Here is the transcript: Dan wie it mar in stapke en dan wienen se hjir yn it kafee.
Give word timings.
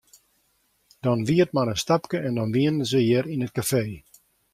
Dan 1.03 1.19
wie 1.27 1.39
it 1.45 1.53
mar 1.55 1.69
in 1.73 1.81
stapke 1.83 2.17
en 2.27 2.33
dan 2.39 2.53
wienen 2.55 2.89
se 2.91 2.99
hjir 3.05 3.25
yn 3.33 3.45
it 3.47 3.55
kafee. 3.57 3.97